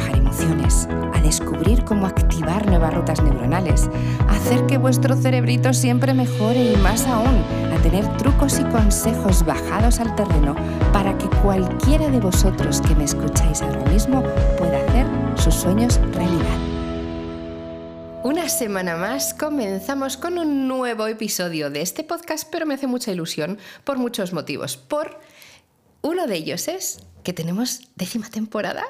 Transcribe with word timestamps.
trabajar 0.00 0.16
emociones, 0.16 0.88
a 1.14 1.20
descubrir 1.20 1.84
cómo 1.84 2.06
activar 2.06 2.66
nuevas 2.66 2.94
rutas 2.94 3.22
neuronales, 3.22 3.88
a 4.28 4.36
hacer 4.36 4.66
que 4.66 4.78
vuestro 4.78 5.16
cerebrito 5.16 5.72
siempre 5.72 6.14
mejore 6.14 6.72
y 6.72 6.76
más 6.76 7.06
aún, 7.06 7.44
a 7.72 7.82
tener 7.82 8.06
trucos 8.16 8.58
y 8.58 8.64
consejos 8.64 9.44
bajados 9.44 10.00
al 10.00 10.14
terreno 10.16 10.54
para 10.92 11.16
que 11.18 11.28
cualquiera 11.42 12.08
de 12.08 12.20
vosotros 12.20 12.80
que 12.80 12.94
me 12.94 13.04
escucháis 13.04 13.62
ahora 13.62 13.84
mismo 13.90 14.22
pueda 14.58 14.78
hacer 14.86 15.06
sus 15.36 15.54
sueños 15.54 16.00
realidad. 16.12 16.58
Una 18.22 18.48
semana 18.48 18.96
más 18.96 19.34
comenzamos 19.34 20.16
con 20.16 20.38
un 20.38 20.68
nuevo 20.68 21.06
episodio 21.06 21.70
de 21.70 21.80
este 21.80 22.04
podcast, 22.04 22.48
pero 22.50 22.66
me 22.66 22.74
hace 22.74 22.86
mucha 22.86 23.12
ilusión 23.12 23.58
por 23.84 23.98
muchos 23.98 24.32
motivos. 24.32 24.76
Por 24.76 25.18
uno 26.02 26.26
de 26.26 26.36
ellos 26.36 26.68
es 26.68 27.00
que 27.22 27.32
tenemos 27.32 27.80
décima 27.96 28.28
temporada. 28.28 28.84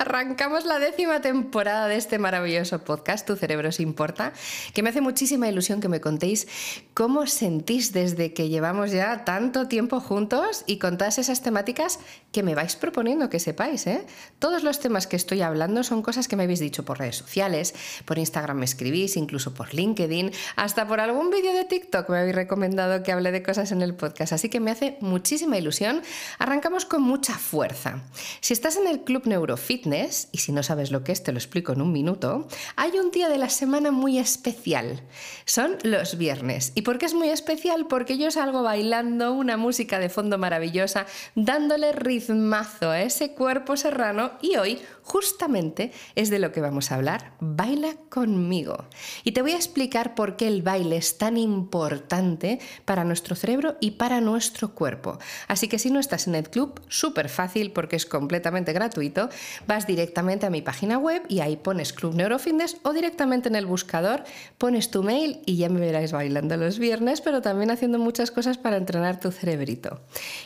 Arrancamos 0.00 0.64
la 0.64 0.78
décima 0.78 1.20
temporada 1.20 1.86
de 1.86 1.96
este 1.96 2.18
maravilloso 2.18 2.82
podcast, 2.84 3.26
Tu 3.26 3.36
cerebro 3.36 3.70
se 3.70 3.82
importa, 3.82 4.32
que 4.72 4.82
me 4.82 4.88
hace 4.88 5.02
muchísima 5.02 5.46
ilusión 5.46 5.82
que 5.82 5.90
me 5.90 6.00
contéis 6.00 6.48
cómo 6.94 7.26
sentís 7.26 7.92
desde 7.92 8.32
que 8.32 8.48
llevamos 8.48 8.92
ya 8.92 9.26
tanto 9.26 9.68
tiempo 9.68 10.00
juntos 10.00 10.64
y 10.66 10.78
con 10.78 10.96
todas 10.96 11.18
esas 11.18 11.42
temáticas 11.42 11.98
que 12.32 12.42
me 12.42 12.54
vais 12.54 12.76
proponiendo 12.76 13.28
que 13.28 13.38
sepáis. 13.40 13.86
¿eh? 13.86 14.06
Todos 14.38 14.62
los 14.62 14.80
temas 14.80 15.06
que 15.06 15.16
estoy 15.16 15.42
hablando 15.42 15.84
son 15.84 16.00
cosas 16.00 16.28
que 16.28 16.36
me 16.36 16.44
habéis 16.44 16.60
dicho 16.60 16.82
por 16.82 16.98
redes 16.98 17.16
sociales, 17.16 17.74
por 18.06 18.16
Instagram 18.16 18.56
me 18.56 18.64
escribís, 18.64 19.18
incluso 19.18 19.52
por 19.52 19.74
LinkedIn, 19.74 20.32
hasta 20.56 20.88
por 20.88 21.00
algún 21.00 21.28
vídeo 21.28 21.52
de 21.52 21.66
TikTok 21.66 22.08
me 22.08 22.20
habéis 22.20 22.36
recomendado 22.36 23.02
que 23.02 23.12
hable 23.12 23.32
de 23.32 23.42
cosas 23.42 23.70
en 23.70 23.82
el 23.82 23.94
podcast. 23.94 24.32
Así 24.32 24.48
que 24.48 24.60
me 24.60 24.70
hace 24.70 24.96
muchísima 25.02 25.58
ilusión. 25.58 26.00
Arrancamos 26.38 26.86
con 26.86 27.02
mucha 27.02 27.34
fuerza. 27.34 28.02
Si 28.40 28.54
estás 28.54 28.78
en 28.78 28.86
el 28.86 29.00
Club 29.00 29.26
Neurofitness, 29.26 29.89
y 29.90 30.38
si 30.38 30.52
no 30.52 30.62
sabes 30.62 30.90
lo 30.90 31.02
que 31.02 31.12
es, 31.12 31.22
te 31.22 31.32
lo 31.32 31.38
explico 31.38 31.72
en 31.72 31.82
un 31.82 31.92
minuto, 31.92 32.46
hay 32.76 32.92
un 32.98 33.10
día 33.10 33.28
de 33.28 33.38
la 33.38 33.48
semana 33.48 33.90
muy 33.90 34.18
especial. 34.18 35.02
Son 35.44 35.78
los 35.82 36.16
viernes. 36.16 36.72
¿Y 36.74 36.82
por 36.82 36.98
qué 36.98 37.06
es 37.06 37.14
muy 37.14 37.28
especial? 37.28 37.86
Porque 37.88 38.18
yo 38.18 38.30
salgo 38.30 38.62
bailando 38.62 39.32
una 39.32 39.56
música 39.56 39.98
de 39.98 40.08
fondo 40.08 40.38
maravillosa, 40.38 41.06
dándole 41.34 41.92
ritmazo 41.92 42.90
a 42.90 43.02
ese 43.02 43.32
cuerpo 43.32 43.76
serrano 43.76 44.32
y 44.40 44.56
hoy 44.56 44.80
justamente 45.02 45.90
es 46.14 46.30
de 46.30 46.38
lo 46.38 46.52
que 46.52 46.60
vamos 46.60 46.92
a 46.92 46.94
hablar. 46.94 47.32
Baila 47.40 47.96
conmigo. 48.08 48.84
Y 49.24 49.32
te 49.32 49.42
voy 49.42 49.52
a 49.52 49.56
explicar 49.56 50.14
por 50.14 50.36
qué 50.36 50.46
el 50.46 50.62
baile 50.62 50.96
es 50.96 51.18
tan 51.18 51.36
importante 51.36 52.60
para 52.84 53.04
nuestro 53.04 53.34
cerebro 53.34 53.76
y 53.80 53.92
para 53.92 54.20
nuestro 54.20 54.74
cuerpo. 54.74 55.18
Así 55.48 55.66
que 55.66 55.80
si 55.80 55.90
no 55.90 55.98
estás 55.98 56.28
en 56.28 56.36
el 56.36 56.48
club, 56.48 56.80
súper 56.88 57.28
fácil 57.28 57.72
porque 57.72 57.96
es 57.96 58.06
completamente 58.06 58.72
gratuito, 58.72 59.28
vas 59.66 59.79
directamente 59.86 60.46
a 60.46 60.50
mi 60.50 60.62
página 60.62 60.98
web 60.98 61.22
y 61.28 61.40
ahí 61.40 61.56
pones 61.56 61.92
Club 61.92 62.14
Neurofitness 62.14 62.76
o 62.82 62.92
directamente 62.92 63.48
en 63.48 63.56
el 63.56 63.66
buscador 63.66 64.24
pones 64.58 64.90
tu 64.90 65.02
mail 65.02 65.40
y 65.46 65.56
ya 65.56 65.68
me 65.68 65.80
verás 65.80 66.12
bailando 66.12 66.56
los 66.56 66.78
viernes, 66.78 67.20
pero 67.20 67.42
también 67.42 67.70
haciendo 67.70 67.98
muchas 67.98 68.30
cosas 68.30 68.58
para 68.58 68.76
entrenar 68.76 69.20
tu 69.20 69.30
cerebrito. 69.30 70.00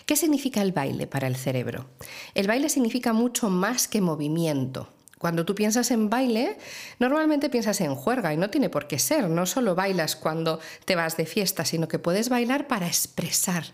¿Qué 0.06 0.16
significa 0.16 0.62
el 0.62 0.72
baile 0.72 1.06
para 1.06 1.26
el 1.26 1.36
cerebro? 1.36 1.86
El 2.34 2.46
baile 2.46 2.68
significa 2.68 3.12
mucho 3.12 3.50
más 3.50 3.88
que 3.88 4.00
movimiento 4.00 4.88
cuando 5.24 5.46
tú 5.46 5.54
piensas 5.54 5.90
en 5.90 6.10
baile, 6.10 6.58
normalmente 6.98 7.48
piensas 7.48 7.80
en 7.80 7.94
juerga 7.94 8.34
y 8.34 8.36
no 8.36 8.50
tiene 8.50 8.68
por 8.68 8.86
qué 8.86 8.98
ser. 8.98 9.30
No 9.30 9.46
solo 9.46 9.74
bailas 9.74 10.16
cuando 10.16 10.60
te 10.84 10.96
vas 10.96 11.16
de 11.16 11.24
fiesta, 11.24 11.64
sino 11.64 11.88
que 11.88 11.98
puedes 11.98 12.28
bailar 12.28 12.66
para 12.66 12.86
expresar. 12.86 13.64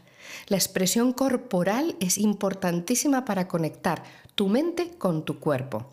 La 0.46 0.56
expresión 0.56 1.12
corporal 1.12 1.96
es 2.00 2.18
importantísima 2.18 3.24
para 3.24 3.48
conectar 3.48 4.02
tu 4.34 4.48
mente 4.48 4.90
con 4.98 5.24
tu 5.24 5.38
cuerpo. 5.38 5.90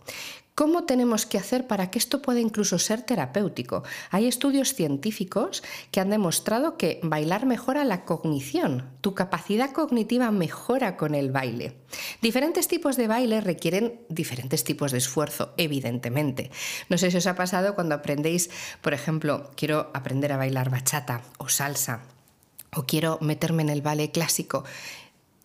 ¿Cómo 0.57 0.85
tenemos 0.85 1.27
que 1.27 1.37
hacer 1.37 1.67
para 1.67 1.91
que 1.91 1.99
esto 1.99 2.19
pueda 2.19 2.39
incluso 2.39 2.79
ser 2.79 3.03
terapéutico? 3.03 3.83
Hay 4.09 4.25
estudios 4.25 4.73
científicos 4.73 5.61
que 5.91 5.99
han 5.99 6.09
demostrado 6.09 6.77
que 6.77 6.99
bailar 7.03 7.45
mejora 7.45 7.85
la 7.85 8.05
cognición. 8.05 8.89
Tu 9.01 9.13
capacidad 9.13 9.71
cognitiva 9.71 10.31
mejora 10.31 10.97
con 10.97 11.13
el 11.13 11.29
baile. 11.29 11.75
Diferentes 12.23 12.67
tipos 12.67 12.97
de 12.97 13.07
baile 13.07 13.39
requieren 13.39 14.01
diferentes 14.09 14.63
tipos 14.63 14.91
de 14.91 14.97
esfuerzo, 14.97 15.53
evidentemente. 15.57 16.49
No 16.89 16.97
sé 16.97 17.11
si 17.11 17.17
os 17.17 17.27
ha 17.27 17.35
pasado 17.35 17.75
cuando 17.75 17.93
aprendéis, 17.93 18.49
por 18.81 18.95
ejemplo, 18.95 19.51
quiero 19.55 19.91
aprender 19.93 20.31
a 20.31 20.37
bailar 20.37 20.71
bachata 20.71 21.21
o 21.37 21.49
salsa 21.49 22.16
o 22.75 22.85
quiero 22.85 23.17
meterme 23.21 23.63
en 23.63 23.69
el 23.69 23.81
ballet 23.81 24.11
clásico 24.11 24.63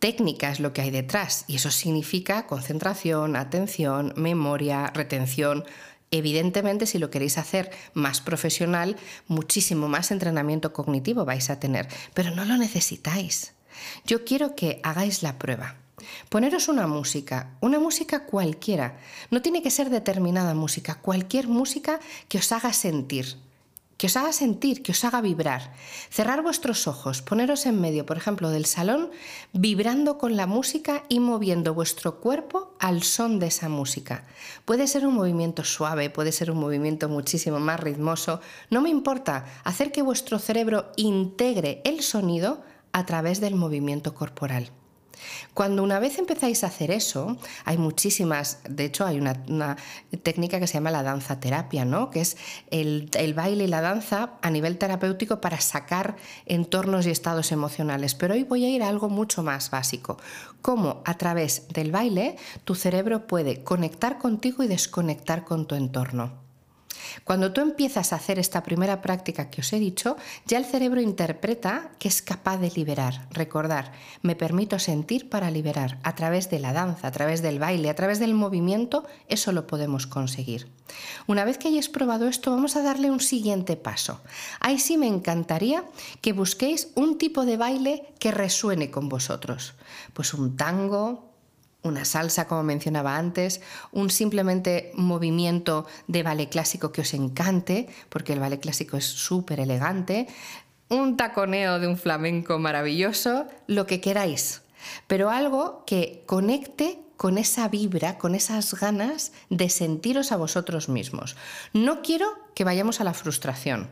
técnica 0.03 0.51
es 0.51 0.59
lo 0.59 0.73
que 0.73 0.81
hay 0.81 0.91
detrás 0.91 1.45
y 1.47 1.55
eso 1.55 1.71
significa 1.71 2.49
concentración, 2.49 3.37
atención, 3.37 4.13
memoria, 4.17 4.89
retención. 4.93 5.65
Evidentemente, 6.11 6.87
si 6.87 6.99
lo 6.99 7.09
queréis 7.09 7.39
hacer 7.39 7.71
más 7.95 8.21
profesional, 8.21 8.97
muchísimo 9.29 9.87
más 9.87 10.11
entrenamiento 10.11 10.73
cognitivo 10.73 11.25
vais 11.25 11.51
a 11.51 11.61
tener, 11.61 11.87
pero 12.15 12.33
no 12.33 12.45
lo 12.45 12.57
necesitáis. 12.57 13.53
Yo 14.05 14.25
quiero 14.25 14.57
que 14.57 14.81
hagáis 14.83 15.23
la 15.23 15.39
prueba. 15.39 15.77
Poneros 16.31 16.67
una 16.67 16.89
música, 16.89 17.51
una 17.61 17.79
música 17.79 18.25
cualquiera. 18.25 18.99
No 19.31 19.41
tiene 19.41 19.63
que 19.63 19.71
ser 19.71 19.89
determinada 19.89 20.53
música, 20.55 20.97
cualquier 20.97 21.47
música 21.47 22.01
que 22.29 22.39
os 22.39 22.51
haga 22.51 22.73
sentir 22.73 23.37
que 23.97 24.07
os 24.07 24.17
haga 24.17 24.33
sentir, 24.33 24.83
que 24.83 24.93
os 24.93 25.05
haga 25.05 25.21
vibrar. 25.21 25.73
Cerrar 26.11 26.43
vuestros 26.43 26.87
ojos, 26.87 27.23
poneros 27.23 27.67
en 27.67 27.81
medio, 27.81 28.07
por 28.07 28.17
ejemplo, 28.17 28.51
del 28.51 28.67
salón, 28.67 29.11
vibrando 29.53 30.19
con 30.19 30.37
la 30.37 30.47
música 30.47 31.05
y 31.09 31.21
moviendo 31.21 31.75
vuestro 31.75 32.21
cuerpo 32.21 32.75
al 32.81 33.03
son 33.03 33.39
de 33.39 33.47
esa 33.47 33.69
música. 33.69 34.27
Puede 34.65 34.87
ser 34.87 35.07
un 35.07 35.15
movimiento 35.15 35.65
suave, 35.65 36.11
puede 36.11 36.33
ser 36.33 36.51
un 36.51 36.59
movimiento 36.59 37.09
muchísimo 37.09 37.61
más 37.61 37.81
ritmoso, 37.81 38.41
no 38.71 38.81
me 38.81 38.91
importa, 38.91 39.45
hacer 39.65 39.93
que 39.93 40.03
vuestro 40.03 40.39
cerebro 40.39 40.91
integre 40.97 41.81
el 41.85 42.03
sonido 42.03 42.63
a 42.93 43.07
través 43.07 43.41
del 43.41 43.55
movimiento 43.55 44.15
corporal. 44.15 44.73
Cuando 45.55 45.83
una 45.83 45.99
vez 45.99 46.19
empezáis 46.19 46.65
a 46.65 46.69
hacer 46.69 46.91
eso, 46.91 47.37
hay 47.65 47.79
muchísimas, 47.79 48.59
de 48.69 48.85
hecho 48.85 49.07
hay 49.07 49.19
una, 49.19 49.77
técnica 50.23 50.61
que 50.61 50.67
se 50.67 50.75
llama 50.75 50.91
la 50.91 51.03
danza 51.03 51.41
terapia, 51.41 51.85
¿no? 51.85 52.11
que 52.11 52.21
es 52.21 52.37
el, 52.71 53.11
el 53.15 53.35
baile 53.35 53.65
y 53.65 53.67
la 53.67 53.81
danza 53.81 54.35
a 54.43 54.51
nivel 54.51 54.79
terapéutico 54.79 55.41
para 55.41 55.61
sacar 55.61 56.17
entornos 56.47 57.07
y 57.07 57.11
estados 57.11 57.53
emocionales. 57.53 58.15
Pero 58.15 58.35
hoy 58.35 58.45
voy 58.45 58.65
a 58.65 58.69
ir 58.69 58.83
a 58.83 58.89
algo 58.89 59.09
mucho 59.09 59.43
más 59.43 59.71
básico, 59.71 60.19
cómo 60.61 61.03
a 61.05 61.19
través 61.19 61.69
del 61.69 61.93
baile 61.93 62.37
tu 62.65 62.75
cerebro 62.75 63.27
puede 63.27 63.63
conectar 63.63 64.19
contigo 64.19 64.63
y 64.63 64.69
desconectar 64.69 65.45
con 65.45 65.67
tu 65.67 65.75
entorno. 65.75 66.42
Cuando 67.25 67.53
tú 67.53 67.61
empiezas 67.61 68.13
a 68.13 68.17
hacer 68.17 68.39
esta 68.39 68.63
primera 68.63 69.01
práctica 69.03 69.51
que 69.51 69.61
os 69.61 69.73
he 69.73 69.79
dicho, 69.79 70.17
ya 70.47 70.59
el 70.59 70.65
cerebro 70.65 71.01
interpreta 71.01 71.91
que 71.99 72.09
es 72.09 72.23
capaz 72.23 72.59
de 72.59 72.71
liberar. 72.71 73.29
Recordar, 73.31 73.93
me 74.23 74.37
permito 74.37 74.79
sentir 74.79 75.29
para 75.29 75.51
liberar. 75.51 75.99
A 76.03 76.15
través 76.15 76.51
de 76.51 76.59
la 76.59 76.73
danza, 76.73 77.09
a 77.09 77.13
través 77.13 77.43
del 77.43 77.59
baile, 77.59 77.91
a 77.91 77.95
través 77.95 78.19
del 78.19 78.35
movimiento, 78.35 79.07
eso 79.29 79.53
lo 79.53 79.67
podemos 79.67 80.07
conseguir. 80.07 80.71
Una 81.27 81.45
vez 81.45 81.59
que 81.59 81.69
hayáis 81.69 81.89
probado 81.89 82.29
esto, 82.29 82.51
vamos 82.51 82.77
a 82.77 82.83
darle 82.83 83.11
un 83.11 83.21
siguiente 83.21 83.77
paso. 83.77 84.21
Ahí 84.61 84.79
sí 84.79 84.97
me 84.99 85.07
encantaría 85.07 85.85
que 86.21 86.33
busquéis 86.33 86.89
un 86.95 87.19
tipo 87.19 87.45
de 87.45 87.57
baile 87.57 88.13
que 88.19 88.31
resuene 88.31 88.91
con 88.91 89.09
vosotros. 89.09 89.75
Pues 90.13 90.35
un 90.35 90.57
tango, 90.57 91.32
una 91.83 92.05
salsa, 92.05 92.47
como 92.47 92.63
mencionaba 92.63 93.17
antes, 93.17 93.61
un 93.91 94.11
simplemente 94.11 94.93
movimiento 94.95 95.87
de 96.07 96.23
ballet 96.23 96.49
clásico 96.49 96.93
que 96.93 97.01
os 97.01 97.15
encante, 97.15 97.89
porque 98.09 98.33
el 98.33 98.41
ballet 98.41 98.61
clásico 98.61 98.97
es 98.97 99.05
súper 99.05 99.61
elegante, 99.61 100.29
un 100.89 101.17
taconeo 101.17 101.81
de 101.81 101.89
un 101.89 101.97
flamenco 101.97 102.59
maravilloso, 102.59 103.47
lo 103.67 103.87
que 103.87 104.01
queráis, 104.01 104.63
pero 105.07 105.31
algo 105.31 105.85
que 105.87 106.23
conecte 106.27 107.01
con 107.17 107.39
esa 107.39 107.69
vibra, 107.69 108.19
con 108.19 108.35
esas 108.35 108.75
ganas 108.75 109.33
de 109.51 109.69
sentiros 109.69 110.33
a 110.33 110.37
vosotros 110.37 110.89
mismos. 110.89 111.37
No 111.73 112.03
quiero 112.03 112.27
que 112.55 112.65
vayamos 112.65 113.01
a 113.01 113.05
la 113.05 113.15
frustración. 113.15 113.89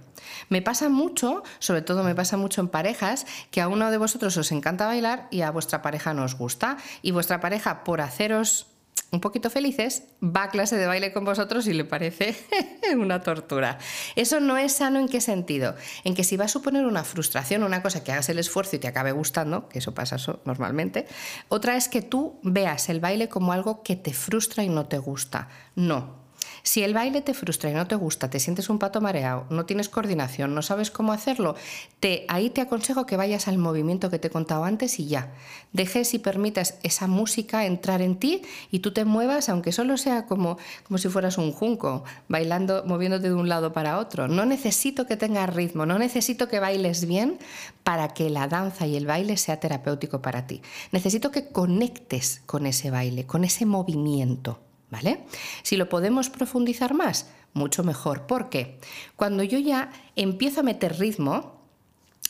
Me 0.49 0.63
pasa 0.63 0.89
mucho, 0.89 1.43
sobre 1.59 1.83
todo 1.83 2.05
me 2.05 2.15
pasa 2.15 2.37
mucho 2.37 2.61
en 2.61 2.69
parejas, 2.69 3.27
que 3.51 3.61
a 3.61 3.69
uno 3.69 3.91
de 3.91 3.99
vosotros 3.99 4.37
os 4.37 4.53
encanta 4.53 4.87
bailar 4.87 5.29
y 5.31 5.43
a 5.43 5.51
vuestra 5.51 5.83
pareja 5.83 6.15
no 6.15 6.25
os 6.25 6.37
gusta. 6.37 6.77
Y 7.03 7.11
vuestra 7.11 7.41
pareja, 7.41 7.85
por 7.85 8.01
haceros 8.01 8.70
un 9.11 9.21
poquito 9.21 9.51
felices, 9.51 10.05
va 10.23 10.45
a 10.45 10.51
clase 10.51 10.77
de 10.77 10.87
baile 10.87 11.13
con 11.13 11.25
vosotros 11.25 11.67
y 11.67 11.73
le 11.73 11.85
parece 11.85 12.37
una 12.97 13.23
tortura. 13.23 13.79
Eso 14.17 14.41
no 14.41 14.57
es 14.57 14.73
sano 14.73 14.99
en 14.99 15.09
qué 15.09 15.21
sentido? 15.21 15.75
En 16.05 16.15
que 16.15 16.25
si 16.25 16.37
va 16.37 16.45
a 16.45 16.49
suponer 16.49 16.87
una 16.87 17.05
frustración, 17.05 17.63
una 17.63 17.83
cosa 17.83 18.05
que 18.05 18.13
hagas 18.13 18.29
el 18.29 18.39
esfuerzo 18.39 18.77
y 18.77 18.79
te 18.79 18.89
acabe 18.89 19.13
gustando, 19.13 19.69
que 19.69 19.81
eso 19.81 19.95
pasa 19.95 20.17
normalmente, 20.45 21.07
otra 21.49 21.77
es 21.77 21.89
que 21.89 22.03
tú 22.03 22.39
veas 22.43 22.89
el 22.89 23.01
baile 23.01 23.29
como 23.29 23.53
algo 23.53 23.83
que 23.83 23.97
te 23.97 24.13
frustra 24.13 24.63
y 24.63 24.69
no 24.69 24.87
te 24.87 24.99
gusta. 24.99 25.49
No, 25.75 26.20
si 26.63 26.83
el 26.83 26.95
baile 26.95 27.23
te 27.23 27.35
frustra 27.35 27.71
y 27.71 27.75
no 27.75 27.87
te 27.87 27.95
gusta, 27.95 28.31
te 28.31 28.41
sientes 28.41 28.69
un 28.69 28.79
pato 28.79 29.01
mareado, 29.01 29.47
no 29.51 29.67
tienes 29.67 29.89
coordinación, 29.89 30.55
no 30.55 30.63
sabes 30.63 30.91
cómo 30.91 31.13
hacerlo, 31.13 31.55
te, 32.01 32.25
ahí 32.29 32.51
te 32.51 32.61
aconsejo 32.61 33.07
que 33.07 33.17
vayas 33.17 33.49
al 33.49 33.59
movimiento 33.59 34.11
que 34.11 34.19
te 34.19 34.29
he 34.29 34.31
contado 34.31 34.65
antes 34.65 34.99
y 34.99 35.07
ya. 35.07 35.33
Dejes 35.73 36.15
y 36.15 36.19
permitas 36.19 36.79
esa 36.83 37.07
música 37.07 37.67
entrar 37.67 38.03
en 38.03 38.17
ti 38.17 38.43
y 38.71 38.81
tú 38.81 38.93
te 38.93 39.05
muevas, 39.05 39.49
aunque 39.49 39.73
solo 39.73 39.97
sea 39.97 40.27
como, 40.27 40.59
como 40.85 40.99
si 40.99 41.09
fueras 41.09 41.39
un 41.39 41.53
junco, 41.53 42.05
bailando, 42.29 42.85
moviéndote 42.87 43.29
de 43.29 43.35
un 43.35 43.49
lado 43.49 43.73
para 43.73 43.99
otro. 43.99 44.29
No 44.29 44.45
necesito 44.45 45.07
que 45.07 45.17
tengas 45.17 45.55
ritmo, 45.55 45.87
no 45.87 45.99
necesito 45.99 46.49
que 46.49 46.61
bailes 46.61 47.07
bien 47.07 47.39
para 47.85 48.09
que 48.09 48.31
la 48.31 48.49
danza 48.49 48.87
y 48.87 48.97
el 48.97 49.07
baile 49.07 49.37
sea 49.37 49.61
terapéutico 49.61 50.23
para 50.23 50.47
ti. 50.47 50.63
Necesito 50.93 51.31
que 51.31 51.49
conectes 51.49 52.43
con 52.47 52.67
ese 52.67 52.91
baile, 52.91 53.27
con 53.27 53.45
ese 53.45 53.67
movimiento. 53.67 54.59
¿Vale? 54.91 55.25
Si 55.63 55.77
lo 55.77 55.89
podemos 55.89 56.31
profundizar 56.31 56.95
más, 56.95 57.27
mucho 57.53 57.83
mejor. 57.85 58.27
¿Por 58.27 58.49
qué? 58.49 58.79
Cuando 59.17 59.43
yo 59.43 59.59
ya 59.59 59.93
empiezo 60.17 60.61
a 60.61 60.65
meter 60.65 60.99
ritmo, 60.99 61.61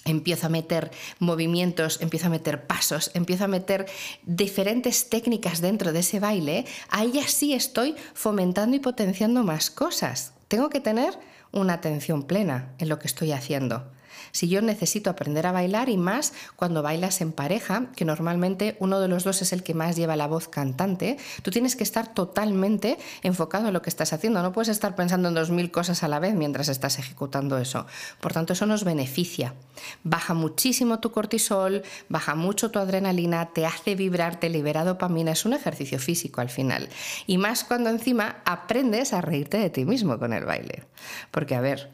empiezo 0.04 0.46
a 0.46 0.50
meter 0.50 0.90
movimientos, 1.18 2.00
empiezo 2.00 2.26
a 2.26 2.30
meter 2.30 2.66
pasos, 2.66 3.10
empiezo 3.14 3.44
a 3.44 3.48
meter 3.48 3.86
diferentes 4.24 5.08
técnicas 5.08 5.60
dentro 5.60 5.92
de 5.92 6.00
ese 6.00 6.20
baile, 6.20 6.66
ahí 6.88 7.12
ya 7.12 7.26
sí 7.28 7.52
estoy 7.52 7.94
fomentando 8.14 8.76
y 8.76 8.80
potenciando 8.80 9.44
más 9.44 9.70
cosas. 9.70 10.32
Tengo 10.48 10.70
que 10.70 10.80
tener 10.80 11.18
una 11.52 11.74
atención 11.74 12.22
plena 12.22 12.72
en 12.78 12.88
lo 12.88 12.98
que 12.98 13.08
estoy 13.08 13.32
haciendo 13.32 13.90
si 14.32 14.48
yo 14.48 14.62
necesito 14.62 15.10
aprender 15.10 15.46
a 15.46 15.52
bailar 15.52 15.88
y 15.88 15.96
más 15.96 16.32
cuando 16.56 16.82
bailas 16.82 17.20
en 17.20 17.32
pareja, 17.32 17.86
que 17.96 18.04
normalmente 18.04 18.76
uno 18.80 19.00
de 19.00 19.08
los 19.08 19.24
dos 19.24 19.42
es 19.42 19.52
el 19.52 19.62
que 19.62 19.74
más 19.74 19.96
lleva 19.96 20.16
la 20.16 20.26
voz 20.26 20.48
cantante, 20.48 21.18
tú 21.42 21.50
tienes 21.50 21.76
que 21.76 21.82
estar 21.82 22.12
totalmente 22.12 22.98
enfocado 23.22 23.68
en 23.68 23.74
lo 23.74 23.82
que 23.82 23.90
estás 23.90 24.12
haciendo, 24.12 24.42
no 24.42 24.52
puedes 24.52 24.68
estar 24.68 24.94
pensando 24.94 25.28
en 25.28 25.34
dos 25.34 25.50
mil 25.50 25.70
cosas 25.70 26.02
a 26.02 26.08
la 26.08 26.18
vez 26.18 26.34
mientras 26.34 26.68
estás 26.68 26.98
ejecutando 26.98 27.58
eso. 27.58 27.86
Por 28.20 28.32
tanto, 28.32 28.52
eso 28.52 28.66
nos 28.66 28.84
beneficia. 28.84 29.54
Baja 30.02 30.34
muchísimo 30.34 31.00
tu 31.00 31.10
cortisol, 31.10 31.82
baja 32.08 32.34
mucho 32.34 32.70
tu 32.70 32.78
adrenalina, 32.78 33.50
te 33.52 33.66
hace 33.66 33.94
vibrar, 33.94 34.38
te 34.38 34.48
libera 34.48 34.84
dopamina, 34.84 35.32
es 35.32 35.44
un 35.44 35.52
ejercicio 35.52 35.98
físico 35.98 36.40
al 36.40 36.50
final. 36.50 36.88
Y 37.26 37.38
más 37.38 37.64
cuando 37.64 37.90
encima 37.90 38.36
aprendes 38.44 39.12
a 39.12 39.20
reírte 39.20 39.58
de 39.58 39.70
ti 39.70 39.84
mismo 39.84 40.18
con 40.18 40.32
el 40.32 40.44
baile. 40.44 40.84
Porque, 41.30 41.54
a 41.54 41.60
ver, 41.60 41.90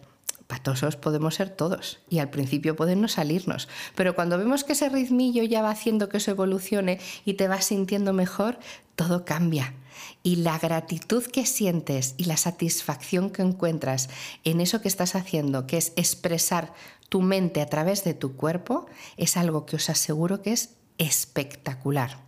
patosos 0.47 0.97
podemos 0.97 1.35
ser 1.35 1.51
todos 1.51 1.99
y 2.09 2.19
al 2.19 2.31
principio 2.31 2.77
pueden 2.77 3.01
no 3.01 3.09
salirnos, 3.09 3.69
pero 3.95 4.15
cuando 4.15 4.39
vemos 4.39 4.65
que 4.65 4.73
ese 4.73 4.89
ritmillo 4.89 5.43
ya 5.43 5.63
va 5.63 5.71
haciendo 5.71 6.09
que 6.09 6.19
eso 6.19 6.31
evolucione 6.31 7.01
y 7.25 7.35
te 7.35 7.49
vas 7.49 7.67
sintiendo 7.67 8.13
mejor, 8.13 8.59
todo 8.95 9.25
cambia. 9.25 9.75
Y 10.23 10.37
la 10.37 10.59
gratitud 10.59 11.25
que 11.25 11.47
sientes 11.47 12.15
y 12.17 12.25
la 12.25 12.37
satisfacción 12.37 13.31
que 13.31 13.43
encuentras 13.43 14.09
en 14.45 14.61
eso 14.61 14.81
que 14.81 14.89
estás 14.89 15.15
haciendo, 15.15 15.67
que 15.67 15.79
es 15.79 15.93
expresar 15.97 16.73
tu 17.09 17.23
mente 17.23 17.61
a 17.61 17.67
través 17.67 18.05
de 18.05 18.15
tu 18.15 18.37
cuerpo, 18.37 18.87
es 19.17 19.37
algo 19.37 19.67
que 19.67 19.77
os 19.77 19.89
aseguro 19.89 20.43
que 20.43 20.53
es 20.53 20.75
espectacular. 20.99 22.27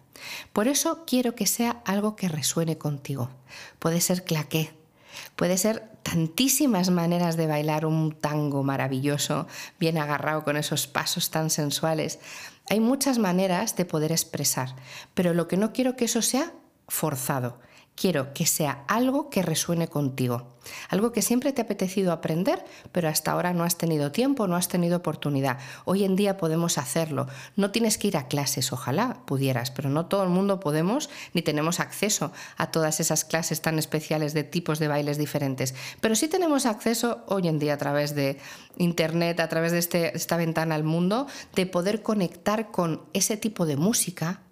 Por 0.53 0.69
eso 0.69 1.05
quiero 1.07 1.35
que 1.35 1.47
sea 1.47 1.83
algo 1.85 2.17
que 2.17 2.29
resuene 2.29 2.79
contigo. 2.79 3.31
Puede 3.79 4.01
ser 4.01 4.25
claqué, 4.25 4.73
Puede 5.37 5.59
ser 5.59 5.89
tantísimas 6.03 6.91
maneras 6.91 7.37
de 7.37 7.47
bailar 7.47 7.87
un 7.87 8.13
tango 8.13 8.63
maravilloso, 8.63 9.47
bien 9.79 9.99
agarrado 9.99 10.45
con 10.45 10.57
esos 10.57 10.87
pasos 10.87 11.31
tan 11.31 11.51
sensuales. 11.51 12.19
Hay 12.71 12.81
muchas 12.81 13.19
maneras 13.19 13.77
de 13.77 13.85
poder 13.85 14.13
expresar, 14.13 14.75
pero 15.15 15.35
lo 15.35 15.49
que 15.49 15.57
no 15.57 15.73
quiero 15.73 15.97
que 15.97 16.07
eso 16.07 16.23
sea 16.23 16.53
forzado. 16.89 17.59
Quiero 17.99 18.33
que 18.33 18.47
sea 18.47 18.85
algo 18.87 19.29
que 19.29 19.43
resuene 19.43 19.89
contigo, 19.89 20.47
algo 20.89 21.11
que 21.11 21.21
siempre 21.21 21.53
te 21.53 21.61
ha 21.61 21.65
apetecido 21.65 22.13
aprender, 22.13 22.65
pero 22.93 23.09
hasta 23.09 23.33
ahora 23.33 23.53
no 23.53 23.65
has 23.65 23.77
tenido 23.77 24.13
tiempo, 24.13 24.47
no 24.47 24.55
has 24.55 24.69
tenido 24.69 24.99
oportunidad. 24.99 25.59
Hoy 25.85 26.05
en 26.05 26.15
día 26.15 26.37
podemos 26.37 26.79
hacerlo. 26.79 27.27
No 27.57 27.73
tienes 27.73 27.99
que 27.99 28.07
ir 28.07 28.17
a 28.17 28.29
clases, 28.29 28.73
ojalá 28.73 29.23
pudieras, 29.27 29.73
pero 29.73 29.91
no 29.91 30.07
todo 30.07 30.23
el 30.23 30.29
mundo 30.29 30.61
podemos 30.61 31.11
ni 31.35 31.43
tenemos 31.43 31.81
acceso 31.81 32.31
a 32.57 32.71
todas 32.71 33.01
esas 33.01 33.25
clases 33.25 33.63
tan 33.63 33.81
especiales 33.81 34.33
de 34.33 34.45
tipos 34.45 34.79
de 34.79 34.87
bailes 34.87 35.19
diferentes. 35.19 35.75
Pero 36.01 36.15
sí 36.15 36.29
tenemos 36.29 36.67
acceso 36.67 37.25
hoy 37.27 37.49
en 37.49 37.59
día 37.59 37.75
a 37.75 37.79
través 37.79 38.15
de 38.15 38.39
Internet, 38.77 39.41
a 39.41 39.49
través 39.49 39.73
de 39.73 39.79
este, 39.79 40.17
esta 40.17 40.37
ventana 40.37 40.77
al 40.77 40.85
mundo, 40.85 41.27
de 41.57 41.67
poder 41.67 42.03
conectar 42.03 42.71
con 42.71 43.03
ese 43.13 43.37
tipo 43.37 43.67
de 43.67 43.77
música, 43.77 44.43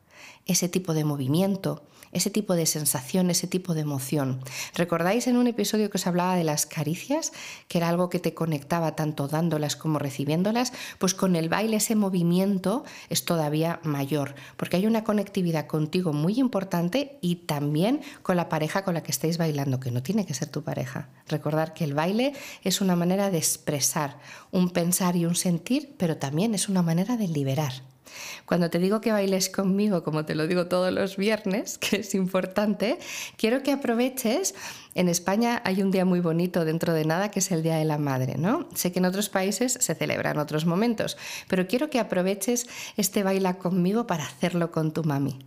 ese 0.46 0.69
tipo 0.69 0.94
de 0.94 1.04
movimiento 1.04 1.84
ese 2.17 2.31
tipo 2.31 2.55
de 2.55 2.67
sensación, 2.67 3.31
ese 3.31 3.47
tipo 3.47 3.75
de 3.75 3.83
emoción. 3.83 4.41
¿Recordáis 4.75 5.27
en 5.27 5.37
un 5.37 5.47
episodio 5.47 5.91
que 5.91 5.99
os 5.99 6.07
hablaba 6.07 6.35
de 6.35 6.45
las 6.45 6.65
caricias, 6.65 7.33
que 7.69 7.79
era 7.79 7.89
algo 7.89 8.09
que 8.09 8.19
te 8.19 8.33
conectaba 8.33 8.97
tanto 8.97 9.29
dándolas 9.29 9.77
como 9.77 9.99
recibiéndolas? 9.99 10.73
Pues 10.99 11.15
con 11.15 11.37
el 11.37 11.49
baile 11.49 11.77
ese 11.77 11.95
movimiento 11.95 12.85
es 13.11 13.25
todavía 13.25 13.81
mayor, 13.83 14.35
porque 14.57 14.77
hay 14.77 14.87
una 14.87 15.05
conectividad 15.05 15.67
contigo 15.67 16.15
muy 16.15 16.41
importante 16.41 17.19
y 17.21 17.37
también 17.37 18.01
con 18.23 18.37
la 18.37 18.49
pareja 18.49 18.83
con 18.83 18.95
la 18.95 19.03
que 19.03 19.13
estáis 19.13 19.37
bailando, 19.37 19.79
que 19.79 19.91
no 19.91 20.03
tiene 20.03 20.25
que 20.25 20.35
ser 20.35 20.49
tu 20.49 20.63
pareja. 20.63 21.11
Recordar 21.29 21.75
que 21.75 21.85
el 21.85 21.93
baile 21.95 22.33
es 22.63 22.81
una 22.81 22.97
manera 22.97 23.31
de 23.31 23.39
expresar 23.39 24.19
un 24.51 24.71
pensar 24.71 25.17
y 25.17 25.27
un 25.27 25.35
sentir, 25.35 25.95
pero 25.99 26.17
también 26.17 26.55
es 26.55 26.69
una 26.69 26.83
manera 26.83 27.17
de 27.17 27.29
liberar. 27.29 27.95
Cuando 28.44 28.70
te 28.70 28.79
digo 28.79 29.00
que 29.00 29.12
bailes 29.12 29.49
conmigo, 29.49 30.03
como 30.03 30.25
te 30.25 30.35
lo 30.35 30.47
digo 30.47 30.67
todos 30.67 30.93
los 30.93 31.17
viernes, 31.17 31.79
que 31.79 31.97
es 31.97 32.14
importante, 32.14 32.99
quiero 33.37 33.62
que 33.62 33.73
aproveches. 33.73 34.55
En 34.94 35.08
España 35.08 35.61
hay 35.64 35.82
un 35.82 35.91
día 35.91 36.05
muy 36.05 36.20
bonito 36.20 36.64
dentro 36.64 36.93
de 36.93 37.05
nada 37.05 37.31
que 37.31 37.41
es 37.41 37.50
el 37.50 37.62
Día 37.62 37.76
de 37.76 37.85
la 37.85 37.99
Madre, 37.99 38.37
¿no? 38.38 38.69
Sé 38.75 38.93
que 38.93 38.99
en 38.99 39.05
otros 39.05 39.29
países 39.29 39.79
se 39.81 39.94
celebran 39.94 40.38
otros 40.38 40.64
momentos, 40.64 41.17
pero 41.49 41.67
quiero 41.67 41.91
que 41.91 42.00
aproveches 42.00 42.67
este 42.97 43.23
baila 43.23 43.58
conmigo 43.58 44.06
para 44.06 44.25
hacerlo 44.25 44.70
con 44.70 44.93
tu 44.93 45.05
mami 45.05 45.38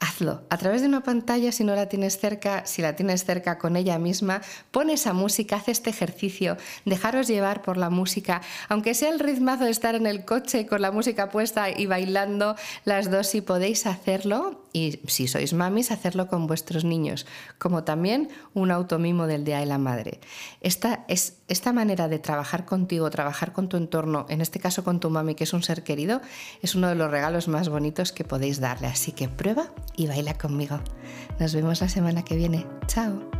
hazlo. 0.00 0.42
A 0.48 0.56
través 0.56 0.80
de 0.80 0.88
una 0.88 1.02
pantalla, 1.02 1.52
si 1.52 1.62
no 1.62 1.74
la 1.76 1.88
tienes 1.88 2.18
cerca, 2.18 2.66
si 2.66 2.82
la 2.82 2.96
tienes 2.96 3.24
cerca 3.24 3.58
con 3.58 3.76
ella 3.76 3.98
misma, 3.98 4.40
pon 4.70 4.90
esa 4.90 5.12
música, 5.12 5.56
haz 5.56 5.68
este 5.68 5.90
ejercicio, 5.90 6.56
dejaros 6.84 7.28
llevar 7.28 7.62
por 7.62 7.76
la 7.76 7.90
música, 7.90 8.40
aunque 8.68 8.94
sea 8.94 9.10
el 9.10 9.20
ritmazo 9.20 9.64
de 9.64 9.70
estar 9.70 9.94
en 9.94 10.06
el 10.06 10.24
coche 10.24 10.66
con 10.66 10.82
la 10.82 10.90
música 10.90 11.30
puesta 11.30 11.70
y 11.70 11.86
bailando 11.86 12.56
las 12.84 13.10
dos, 13.10 13.28
si 13.28 13.42
podéis 13.42 13.86
hacerlo, 13.86 14.64
y 14.72 15.00
si 15.06 15.26
sois 15.28 15.52
mamis, 15.52 15.90
hacerlo 15.90 16.28
con 16.28 16.46
vuestros 16.46 16.84
niños, 16.84 17.26
como 17.58 17.84
también 17.84 18.28
un 18.54 18.70
automimo 18.70 19.26
del 19.26 19.44
Día 19.44 19.58
de 19.58 19.66
la 19.66 19.78
Madre. 19.78 20.20
Esta, 20.60 21.04
es, 21.08 21.38
esta 21.48 21.72
manera 21.72 22.08
de 22.08 22.18
trabajar 22.18 22.64
contigo, 22.64 23.10
trabajar 23.10 23.52
con 23.52 23.68
tu 23.68 23.76
entorno, 23.76 24.26
en 24.28 24.40
este 24.40 24.60
caso 24.60 24.84
con 24.84 25.00
tu 25.00 25.10
mami, 25.10 25.34
que 25.34 25.44
es 25.44 25.52
un 25.52 25.62
ser 25.62 25.82
querido, 25.82 26.20
es 26.62 26.74
uno 26.74 26.88
de 26.88 26.94
los 26.94 27.10
regalos 27.10 27.48
más 27.48 27.68
bonitos 27.68 28.12
que 28.12 28.24
podéis 28.24 28.60
darle. 28.60 28.86
Así 28.86 29.12
que 29.12 29.28
prueba 29.28 29.72
y 29.96 30.06
baila 30.06 30.34
conmigo. 30.34 30.80
Nos 31.38 31.54
vemos 31.54 31.80
la 31.80 31.88
semana 31.88 32.24
que 32.24 32.36
viene. 32.36 32.66
Chao. 32.86 33.39